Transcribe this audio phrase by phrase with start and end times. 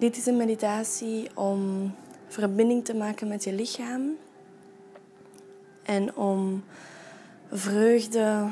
[0.00, 1.92] Dit is een meditatie om
[2.28, 4.16] verbinding te maken met je lichaam
[5.82, 6.64] en om
[7.50, 8.48] vreugde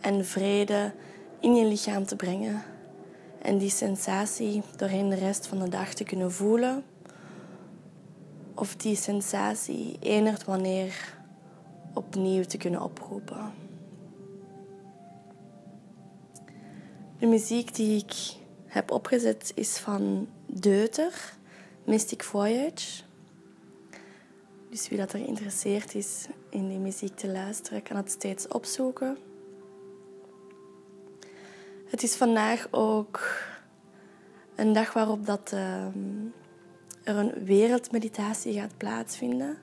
[0.00, 0.92] en vrede
[1.38, 2.62] in je lichaam te brengen.
[3.42, 6.84] En die sensatie doorheen de rest van de dag te kunnen voelen.
[8.54, 11.16] Of die sensatie enert wanneer
[11.94, 13.52] opnieuw te kunnen oproepen.
[17.18, 18.36] De muziek die ik
[18.66, 21.32] heb opgezet is van Deuter,
[21.84, 23.02] Mystic Voyage.
[24.70, 29.18] Dus wie dat er geïnteresseerd is in die muziek te luisteren, kan het steeds opzoeken.
[31.86, 33.42] Het is vandaag ook
[34.54, 35.84] een dag waarop dat, uh,
[37.02, 39.56] er een wereldmeditatie gaat plaatsvinden.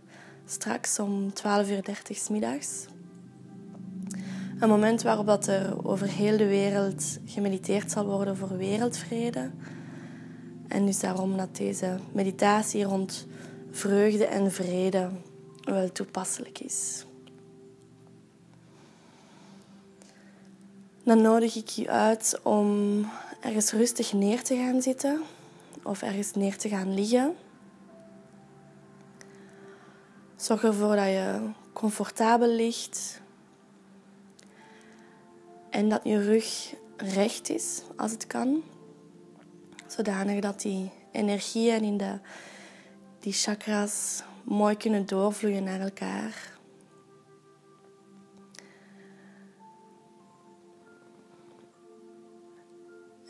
[0.46, 1.70] Straks om 12.30
[2.10, 2.86] uur s middags.
[4.60, 9.52] Een moment waarop dat er over heel de wereld gemediteerd zal worden voor wereldvrede.
[10.68, 13.28] En dus daarom dat deze meditatie rond
[13.72, 15.10] vreugde en vrede
[15.64, 17.06] wel toepasselijk is.
[21.04, 23.06] Dan nodig ik je uit om
[23.42, 25.22] ergens rustig neer te gaan zitten
[25.84, 27.36] of ergens neer te gaan liggen.
[30.36, 33.22] Zorg ervoor dat je comfortabel ligt
[35.70, 38.64] en dat je rug recht is als het kan,
[39.98, 42.20] zodanig dat die energieën in de,
[43.20, 46.56] die chakras mooi kunnen doorvloeien naar elkaar.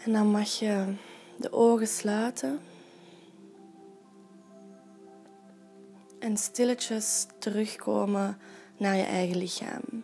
[0.04, 0.94] En dan mag je
[1.38, 2.60] de ogen sluiten.
[6.20, 8.38] En stilletjes terugkomen
[8.78, 10.04] naar je eigen lichaam.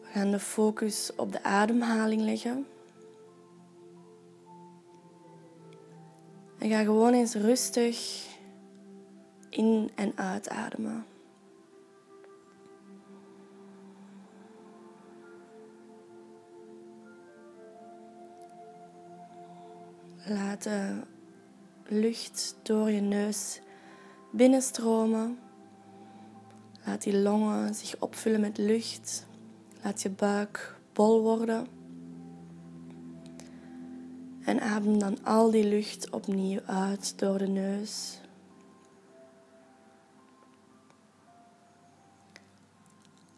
[0.00, 2.66] We gaan de focus op de ademhaling leggen.
[6.58, 8.26] En ga gewoon eens rustig
[9.50, 11.06] in en uitademen.
[20.28, 21.00] Laat de
[21.84, 23.60] lucht door je neus
[24.32, 25.38] binnenstromen.
[26.84, 29.26] Laat die longen zich opvullen met lucht.
[29.82, 31.75] Laat je buik bol worden.
[34.46, 38.20] En adem dan al die lucht opnieuw uit door de neus.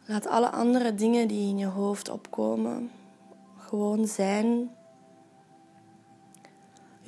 [0.04, 2.90] Laat alle andere dingen die in je hoofd opkomen
[3.56, 4.70] gewoon zijn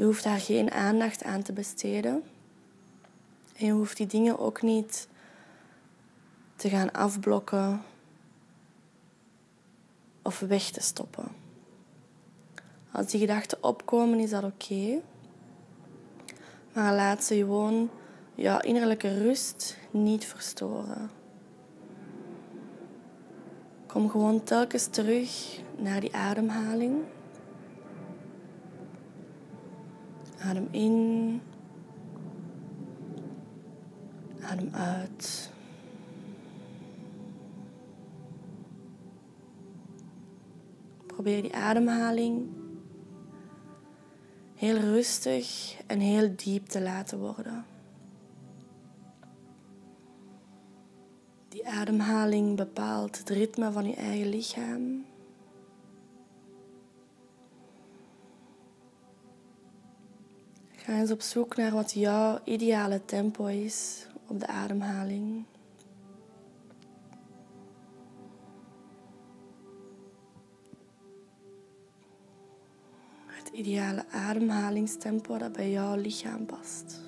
[0.01, 2.23] je hoeft daar geen aandacht aan te besteden.
[3.57, 5.09] En je hoeft die dingen ook niet
[6.57, 7.83] te gaan afblokken
[10.23, 11.40] of weg te stoppen.
[12.93, 15.01] Als die gedachten opkomen, is dat oké.
[16.73, 17.91] Maar laat ze gewoon
[18.35, 21.11] jouw innerlijke rust niet verstoren.
[23.87, 27.03] Kom gewoon telkens terug naar die ademhaling.
[30.39, 31.41] Adem in.
[34.41, 35.51] Adem uit.
[41.07, 42.60] Probeer die ademhaling
[44.61, 47.65] heel rustig en heel diep te laten worden.
[51.49, 55.05] Die ademhaling bepaalt het ritme van je eigen lichaam.
[60.71, 65.45] Ga eens op zoek naar wat jouw ideale tempo is op de ademhaling.
[73.41, 77.01] Het ideale ademhalingstempo dat bij jouw lichaam past.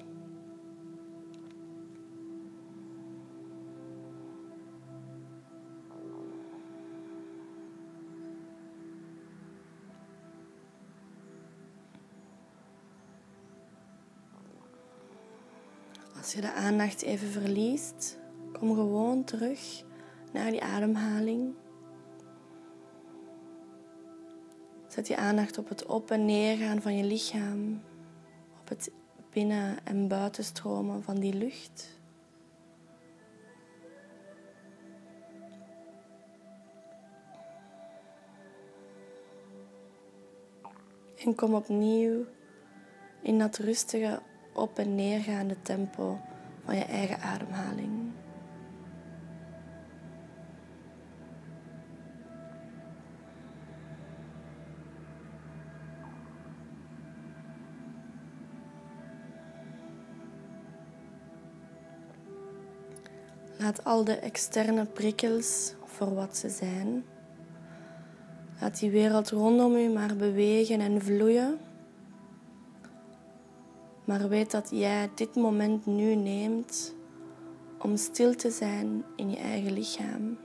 [16.16, 18.18] Als je de aandacht even verliest,
[18.52, 19.84] kom gewoon terug
[20.32, 21.54] naar die ademhaling.
[24.92, 27.82] Zet je aandacht op het op- en neergaan van je lichaam,
[28.60, 28.90] op het
[29.30, 32.00] binnen- en buitenstromen van die lucht.
[41.24, 42.24] En kom opnieuw
[43.22, 44.20] in dat rustige
[44.54, 46.18] op- en neergaande tempo
[46.64, 48.01] van je eigen ademhaling.
[63.72, 67.04] Laat al de externe prikkels voor wat ze zijn.
[68.60, 71.58] Laat die wereld rondom u maar bewegen en vloeien.
[74.04, 76.94] Maar weet dat jij dit moment nu neemt
[77.78, 80.38] om stil te zijn in je eigen lichaam.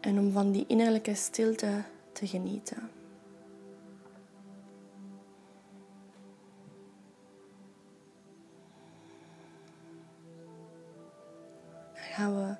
[0.00, 1.82] En om van die innerlijke stilte
[2.12, 3.01] te genieten.
[12.12, 12.54] Gaan we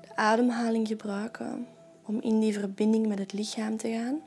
[0.00, 1.66] de ademhaling gebruiken
[2.06, 4.20] om in die verbinding met het lichaam te gaan.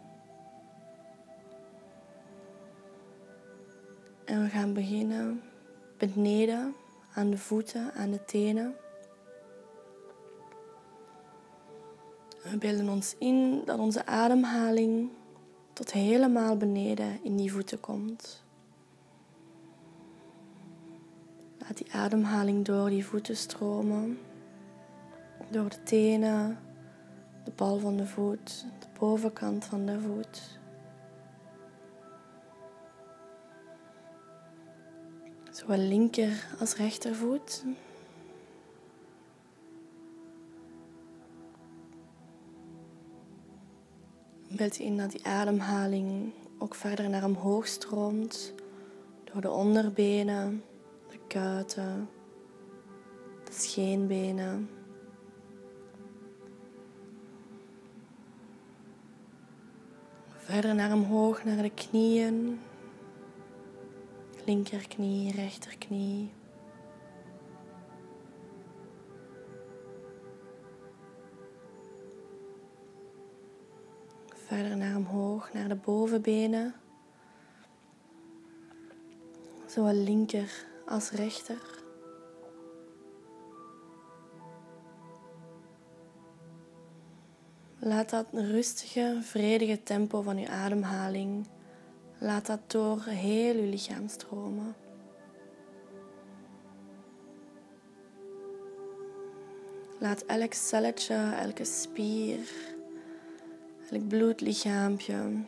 [4.25, 5.41] En we gaan beginnen
[5.97, 6.75] beneden
[7.13, 8.75] aan de voeten, aan de tenen.
[12.43, 15.09] We beelden ons in dat onze ademhaling
[15.73, 18.42] tot helemaal beneden in die voeten komt.
[21.63, 24.19] Laat die ademhaling door die voeten stromen,
[25.49, 26.59] door de tenen,
[27.43, 30.59] de bal van de voet, de bovenkant van de voet.
[35.51, 37.63] Zowel linker als rechtervoet.
[44.49, 48.53] Beeld in dat die ademhaling ook verder naar omhoog stroomt.
[49.23, 50.72] Door de onderbenen, de
[51.33, 52.09] kuiten,
[53.43, 54.69] de scheenbenen.
[60.37, 62.59] Verder naar omhoog, naar de knieën.
[64.45, 66.31] Linkerknie, rechterknie.
[74.33, 76.75] Verder naar omhoog, naar de bovenbenen.
[79.65, 81.81] Zowel linker als rechter.
[87.79, 91.47] Laat dat rustige, vredige tempo van uw ademhaling,
[92.17, 94.75] laat dat door heel uw lichaam stromen.
[99.99, 102.51] Laat elk celletje, elke spier,
[103.91, 105.45] elk bloedlichaampje,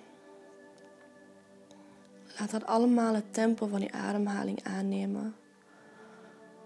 [2.39, 5.35] laat dat allemaal het tempo van uw ademhaling aannemen.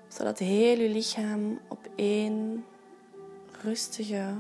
[0.07, 2.66] Zodat heel uw lichaam op één
[3.62, 4.33] rustige,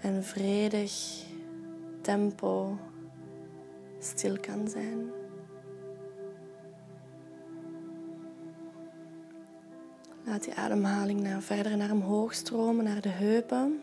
[0.00, 1.24] en vredig
[2.00, 2.78] tempo
[3.98, 5.10] stil kan zijn.
[10.24, 13.82] Laat die ademhaling naar, verder naar omhoog stromen, naar de heupen.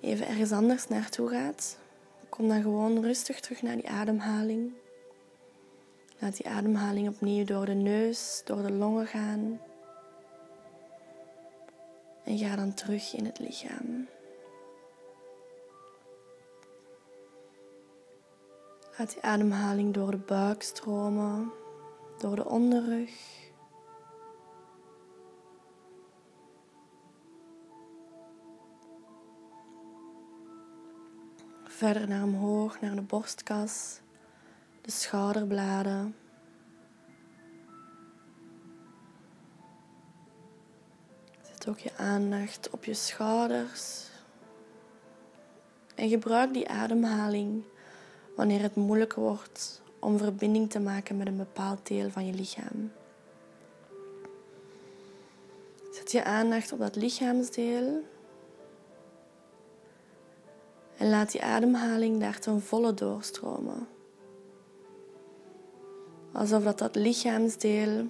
[0.00, 1.78] Even ergens anders naartoe gaat,
[2.28, 4.72] kom dan gewoon rustig terug naar die ademhaling.
[6.18, 9.60] Laat die ademhaling opnieuw door de neus, door de longen gaan.
[12.24, 14.08] En ga dan terug in het lichaam.
[18.98, 21.52] Laat die ademhaling door de buik stromen,
[22.18, 23.43] door de onderrug.
[31.84, 34.00] Verder naar omhoog, naar de borstkas
[34.80, 36.16] de schouderbladen.
[41.42, 44.06] Zet ook je aandacht op je schouders.
[45.94, 47.62] En gebruik die ademhaling
[48.36, 52.92] wanneer het moeilijk wordt om verbinding te maken met een bepaald deel van je lichaam.
[55.92, 58.02] Zet je aandacht op dat lichaamsdeel
[60.96, 63.86] en laat die ademhaling daar ten volle doorstromen.
[66.32, 68.06] Alsof dat, dat lichaamsdeel,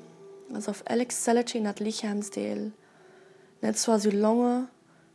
[0.55, 2.71] alsof elk celletje in dat lichaamsdeel,
[3.59, 4.69] net zoals uw longen,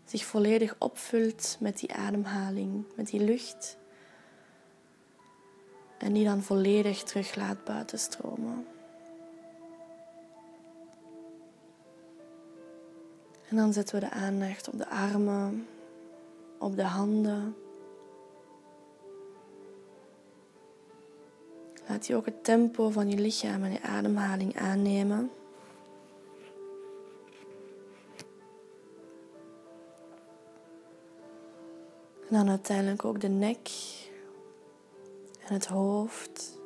[0.06, 3.78] zich volledig opvult met die ademhaling, met die lucht.
[5.98, 8.66] En die dan volledig terug laat buitenstromen.
[13.50, 15.68] En dan zetten we de aandacht op de armen,
[16.60, 17.56] op de handen.
[21.88, 25.32] Laat je ook het tempo van je lichaam en je ademhaling aannemen.
[32.30, 33.70] En dan uiteindelijk ook de nek
[35.48, 36.58] en het hoofd.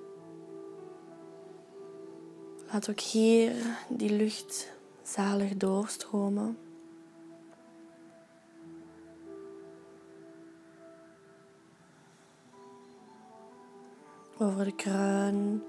[2.71, 3.53] Laat ook hier
[3.89, 4.71] die lucht
[5.01, 6.57] zalig doorstromen.
[14.43, 15.63] Over de kruin,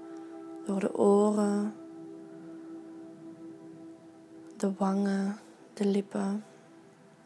[0.65, 1.73] door de oren,
[4.57, 5.37] de wangen,
[5.73, 6.43] de lippen,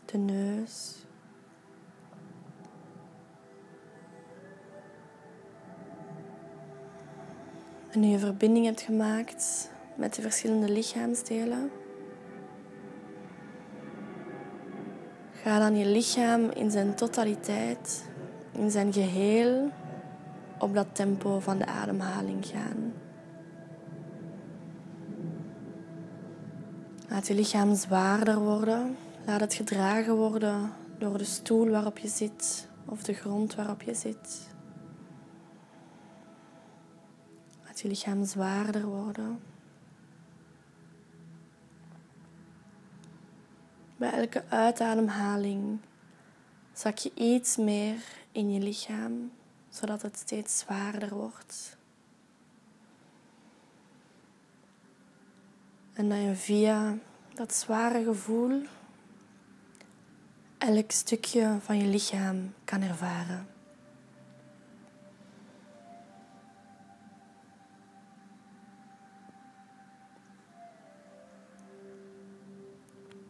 [0.05, 0.95] de neus.
[7.91, 11.71] En nu je verbinding hebt gemaakt met de verschillende lichaamsdelen,
[15.33, 18.05] ga dan je lichaam in zijn totaliteit,
[18.51, 19.71] in zijn geheel,
[20.59, 22.93] op dat tempo van de ademhaling gaan.
[27.09, 28.97] Laat je lichaam zwaarder worden.
[29.25, 33.93] Laat het gedragen worden door de stoel waarop je zit of de grond waarop je
[33.93, 34.47] zit.
[37.65, 39.39] Laat je lichaam zwaarder worden.
[43.97, 45.79] Bij elke uitademhaling
[46.73, 49.31] zak je iets meer in je lichaam,
[49.69, 51.77] zodat het steeds zwaarder wordt.
[55.93, 56.97] En dat je via
[57.33, 58.61] dat zware gevoel
[60.57, 63.47] elk stukje van je lichaam kan ervaren.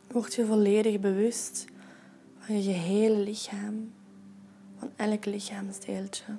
[0.08, 1.66] Word je volledig bewust
[2.40, 3.94] van je gehele lichaam,
[4.80, 6.36] van elk lichaamsdeeltje.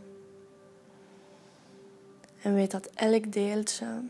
[2.42, 4.02] En weet dat elk deeltje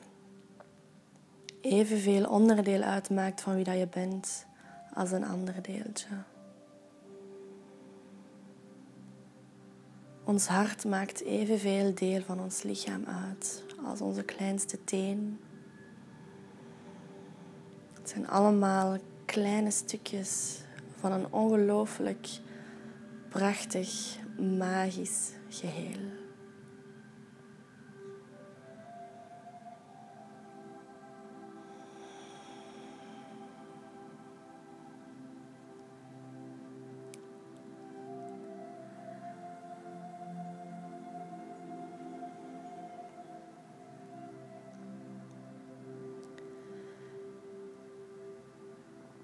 [1.61, 4.47] evenveel onderdeel uitmaakt van wie dat je bent
[4.95, 6.09] als een ander deeltje.
[10.25, 15.41] Ons hart maakt evenveel deel van ons lichaam uit als onze kleinste teen.
[17.93, 20.61] Het zijn allemaal kleine stukjes
[20.97, 22.29] van een ongelooflijk
[23.29, 26.19] prachtig, magisch geheel.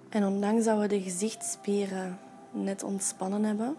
[0.09, 2.19] En ondanks dat we de gezichtsspieren
[2.51, 3.77] net ontspannen hebben,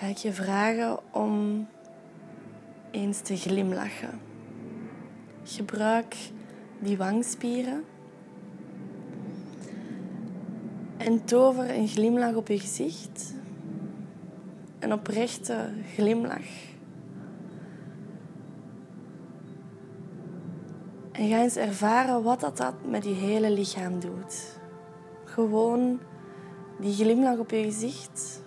[0.00, 1.66] ga ik je vragen om
[2.90, 4.20] eens te glimlachen.
[5.42, 6.16] Gebruik
[6.78, 7.84] die wangspieren
[10.96, 13.34] en tover een glimlach op je gezicht.
[14.78, 16.68] Een oprechte glimlach.
[21.12, 24.58] En ga eens ervaren wat dat, dat met je hele lichaam doet.
[25.24, 26.00] Gewoon
[26.78, 28.39] die glimlach op je gezicht.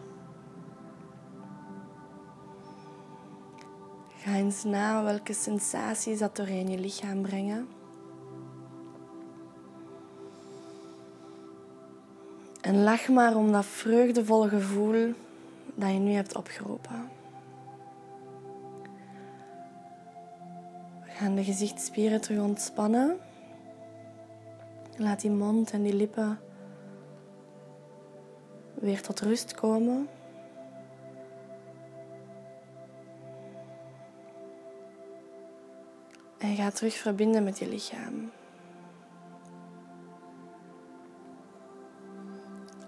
[4.34, 7.68] Ga eens na welke sensaties dat doorheen je lichaam brengen.
[12.62, 15.14] En lach maar om dat vreugdevolle gevoel
[15.76, 17.10] dat je nu hebt opgeroepen.
[21.06, 23.18] gaan de gezichtsspieren terug ontspannen.
[24.98, 26.40] Laat die mond en die lippen
[28.74, 30.08] weer tot rust komen.
[36.54, 38.32] En ga terug verbinden met je lichaam.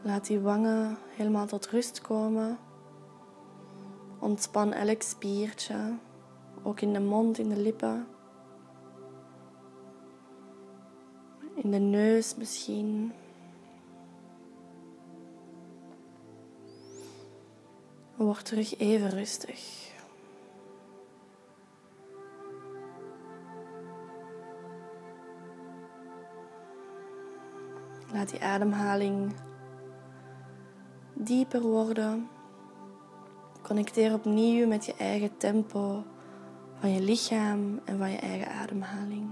[0.01, 2.57] Laat die wangen helemaal tot rust komen.
[4.19, 5.97] Ontspan elk spiertje,
[6.63, 8.07] ook in de mond, in de lippen.
[11.55, 13.13] in de neus misschien.
[18.15, 19.84] Word terug even rustig.
[28.15, 29.33] Laat die ademhaling
[31.13, 32.27] dieper worden.
[33.61, 36.03] Connecteer opnieuw met je eigen tempo
[36.79, 39.31] van je lichaam en van je eigen ademhaling.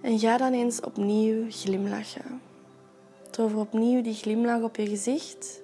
[0.00, 2.40] En ga dan eens opnieuw glimlachen.
[3.30, 5.63] Tover opnieuw die glimlach op je gezicht.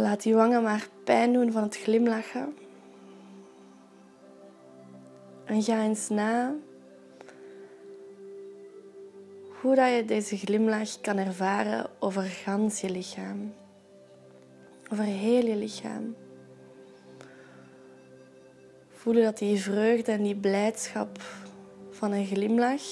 [0.00, 2.56] Laat die wangen maar pijn doen van het glimlachen.
[5.44, 6.54] En ga eens na
[9.60, 13.54] hoe dat je deze glimlach kan ervaren over gans je lichaam.
[14.92, 16.16] Over heel je lichaam.
[18.92, 21.20] Voelen dat die vreugde en die blijdschap
[21.90, 22.82] van een glimlach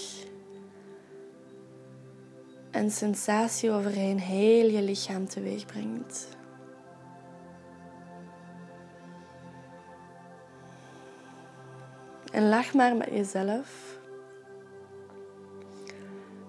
[2.70, 6.37] een sensatie overheen heel je lichaam teweeg brengt.
[12.38, 13.98] En lach maar met jezelf.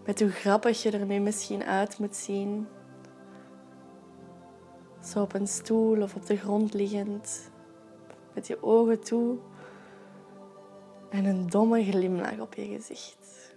[0.05, 2.67] Met hoe grappig je er nu misschien uit moet zien.
[5.03, 7.51] Zo op een stoel of op de grond liggend.
[8.33, 9.37] Met je ogen toe.
[11.09, 13.55] En een domme glimlach op je gezicht.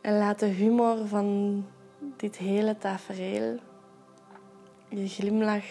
[0.00, 1.64] En laat de humor van
[2.16, 3.58] dit hele tafereel
[4.88, 5.64] je glimlach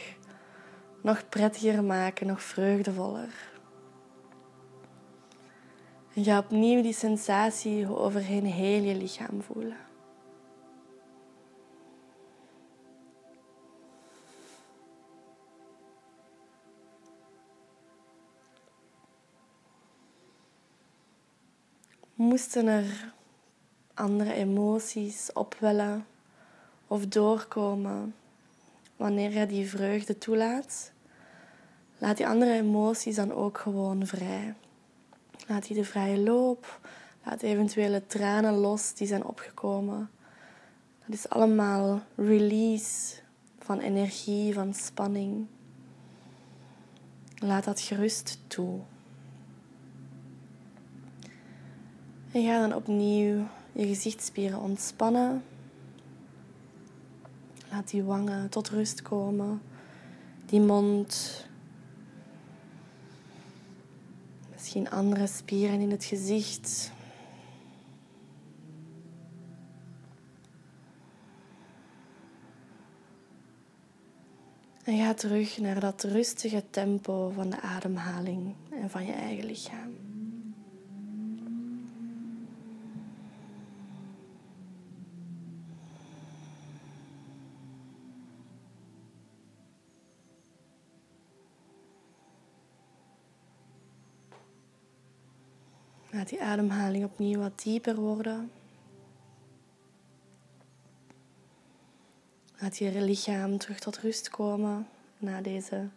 [1.06, 3.52] nog prettiger maken, nog vreugdevoller.
[6.14, 9.78] En ga opnieuw die sensatie overheen heel je lichaam voelen.
[22.16, 23.14] Moesten er
[23.94, 26.06] andere emoties opwellen
[26.88, 28.16] of doorkomen
[28.96, 30.94] wanneer je die vreugde toelaat,
[31.98, 34.54] laat die andere emoties dan ook gewoon vrij.
[35.48, 36.80] Laat die de vrije loop,
[37.24, 40.10] laat eventuele tranen los die zijn opgekomen.
[41.06, 43.16] Dat is allemaal release
[43.60, 45.46] van energie, van spanning.
[47.36, 48.80] Laat dat gerust toe.
[52.32, 55.44] En ga dan opnieuw je gezichtsspieren ontspannen.
[57.72, 59.62] Laat die wangen tot rust komen.
[60.46, 61.44] Die mond.
[64.76, 66.92] Misschien andere spieren in het gezicht.
[74.84, 80.05] En ga terug naar dat rustige tempo van de ademhaling en van je eigen lichaam.
[96.16, 98.52] Laat die ademhaling opnieuw wat dieper worden.
[102.60, 105.90] Laat je lichaam terug tot rust komen na deze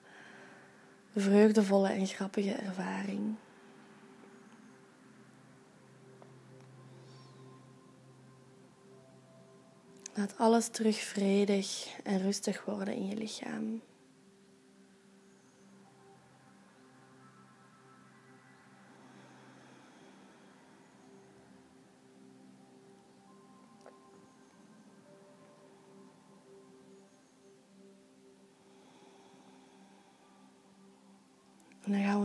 [1.14, 3.34] vreugdevolle en grappige ervaring.
[10.14, 13.80] Laat alles terug vredig en rustig worden in je lichaam.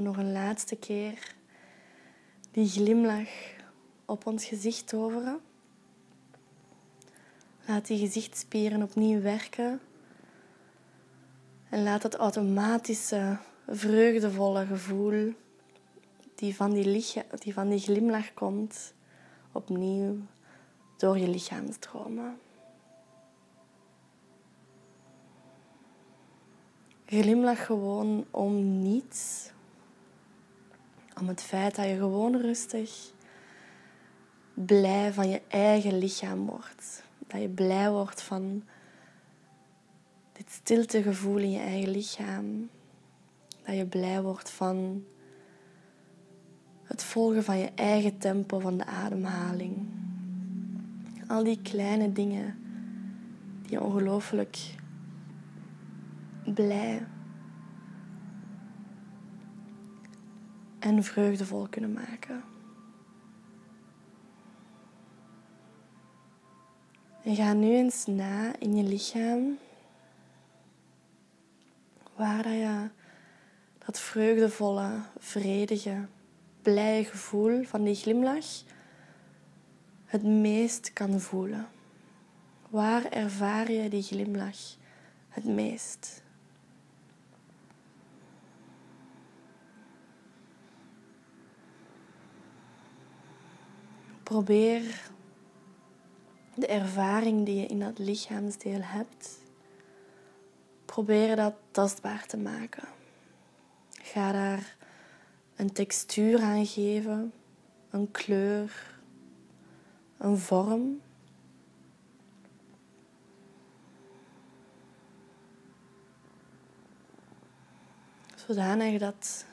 [0.03, 1.35] Nog een laatste keer
[2.51, 3.29] die glimlach
[4.05, 5.39] op ons gezicht toveren.
[7.65, 9.79] Laat die gezichtsspieren opnieuw werken.
[11.69, 13.37] En laat dat automatische,
[13.67, 15.33] vreugdevolle gevoel
[16.35, 17.03] die van die,
[17.39, 18.93] die van die glimlach komt,
[19.51, 20.15] opnieuw
[20.97, 22.37] door je lichaam stromen.
[27.05, 29.52] Glimlach gewoon om niets.
[31.19, 33.11] Om het feit dat je gewoon rustig
[34.53, 37.03] blij van je eigen lichaam wordt.
[37.27, 38.63] Dat je blij wordt van
[40.31, 42.69] dit stiltegevoel in je eigen lichaam.
[43.65, 45.03] Dat je blij wordt van
[46.83, 49.87] het volgen van je eigen tempo van de ademhaling.
[51.27, 52.57] Al die kleine dingen
[53.67, 54.57] die ongelooflijk
[56.53, 57.05] blij
[60.83, 62.43] en vreugdevol kunnen maken.
[67.23, 69.57] En ga nu eens na in je lichaam
[72.15, 72.89] waar je
[73.85, 76.07] dat vreugdevolle, vredige,
[76.61, 78.63] blije gevoel van die glimlach
[80.05, 81.67] het meest kan voelen.
[82.69, 84.75] Waar ervaar je die glimlach
[85.29, 86.22] het meest?
[94.23, 95.11] Probeer
[96.55, 99.37] de ervaring die je in dat lichaamsdeel hebt,
[100.85, 102.87] probeer dat tastbaar te maken.
[103.91, 104.75] Ga daar
[105.55, 107.33] een textuur aan geven,
[107.89, 108.99] een kleur,
[110.17, 111.01] een vorm.
[118.35, 119.45] Zodanig dat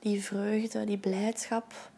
[0.00, 1.92] die vreugde, die blijdschap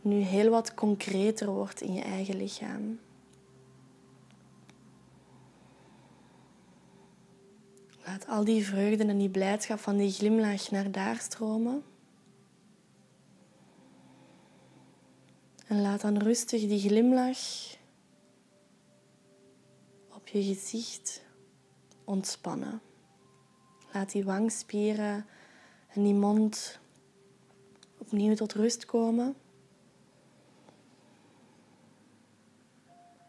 [0.00, 2.98] nu heel wat concreter wordt in je eigen lichaam.
[8.04, 11.82] Laat al die vreugde en die blijdschap van die glimlach naar daar stromen.
[15.66, 17.76] En laat dan rustig die glimlach
[20.14, 21.22] op je gezicht
[22.04, 22.80] ontspannen.
[23.92, 25.26] Laat die wangspieren
[25.88, 26.78] en die mond
[27.98, 29.34] opnieuw tot rust komen.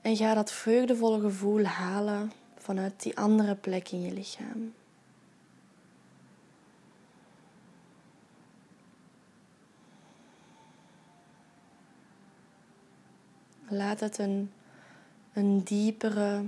[0.10, 4.74] En ga dat vreugdevolle gevoel halen vanuit die andere plek in je lichaam.
[13.68, 14.52] Laat het een,
[15.34, 16.46] een diepere,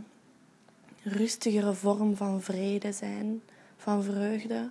[1.04, 3.42] rustigere vorm van vrede zijn,
[3.78, 4.70] van vreugde,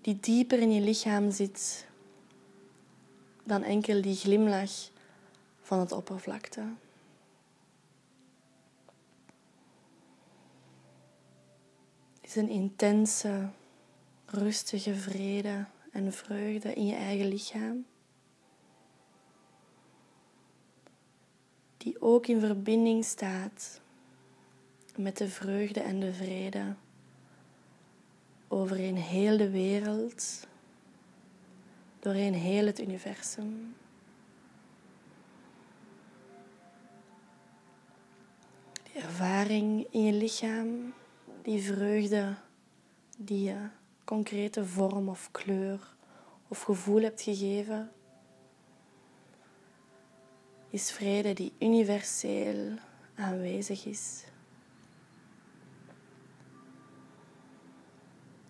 [0.00, 1.86] die dieper in je lichaam zit
[3.44, 4.90] dan enkel die glimlach
[5.72, 6.60] van het oppervlakte.
[12.20, 13.48] Het is een intense,
[14.26, 17.86] rustige vrede en vreugde in je eigen lichaam.
[21.76, 23.80] Die ook in verbinding staat
[24.96, 26.74] met de vreugde en de vrede
[28.48, 30.46] over een heel de wereld,
[31.98, 33.74] doorheen heel het universum.
[38.92, 40.94] Ervaring in je lichaam,
[41.42, 42.34] die vreugde
[43.18, 43.68] die je
[44.04, 45.94] concrete vorm of kleur
[46.48, 47.92] of gevoel hebt gegeven,
[50.70, 52.78] is vrede die universeel
[53.14, 54.24] aanwezig is.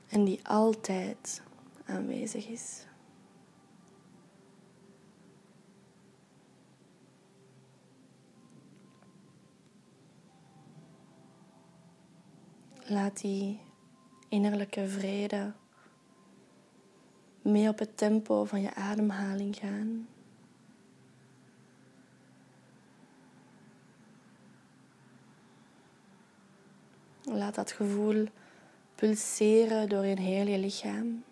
[0.08, 1.42] En die altijd
[1.84, 2.86] aanwezig is.
[12.92, 13.60] Laat die
[14.28, 15.52] innerlijke vrede
[17.42, 20.08] mee op het tempo van je ademhaling gaan.
[27.22, 28.26] Laat dat gevoel
[28.94, 31.24] pulseren door je hele lichaam.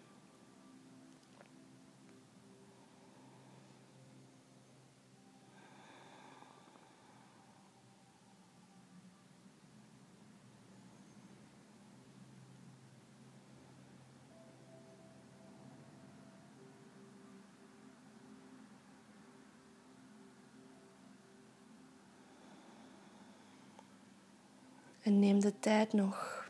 [25.02, 26.48] En neem de tijd nog,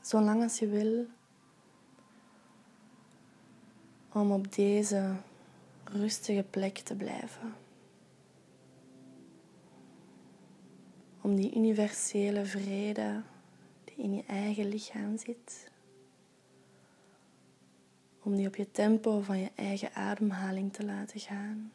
[0.00, 1.06] zolang als je wil,
[4.12, 5.16] om op deze
[5.84, 7.54] rustige plek te blijven.
[11.20, 13.22] Om die universele vrede
[13.84, 15.70] die in je eigen lichaam zit,
[18.22, 21.72] om die op je tempo van je eigen ademhaling te laten gaan.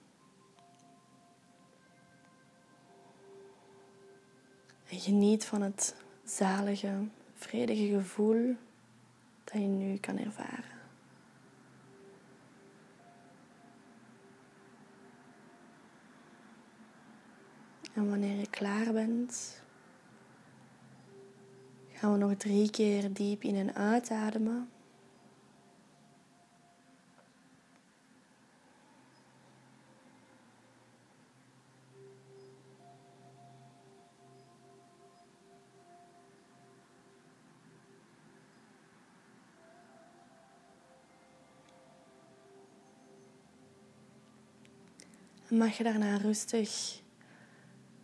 [4.92, 8.56] En geniet van het zalige, vredige gevoel
[9.44, 10.80] dat je nu kan ervaren.
[17.94, 19.62] En wanneer je klaar bent,
[21.92, 24.70] gaan we nog drie keer diep in en uitademen.
[45.52, 47.02] Mag je daarna rustig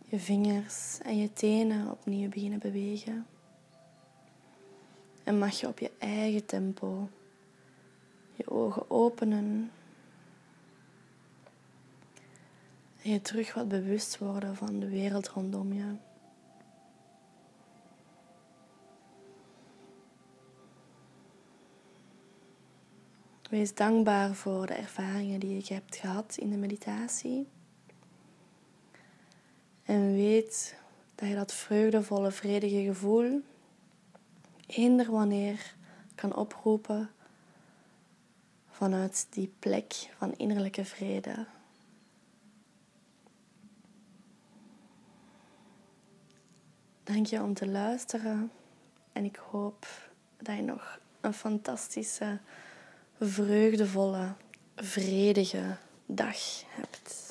[0.04, 3.26] je vingers en je tenen opnieuw beginnen bewegen.
[5.24, 7.08] En mag je op je eigen tempo
[8.34, 9.70] je ogen openen.
[13.02, 15.94] En je terug wat bewust worden van de wereld rondom je.
[23.48, 27.48] Wees dankbaar voor de ervaringen die je hebt gehad in de meditatie.
[29.82, 30.76] En weet
[31.14, 33.42] dat je dat vreugdevolle, vredige gevoel
[34.66, 35.74] eender wanneer
[36.14, 37.10] kan oproepen
[38.68, 41.46] vanuit die plek van innerlijke vrede.
[47.04, 48.50] Dank je om te luisteren
[49.12, 49.86] en ik hoop
[50.36, 52.38] dat je nog een fantastische,
[53.20, 54.34] vreugdevolle,
[54.76, 55.76] vredige
[56.06, 57.27] dag hebt.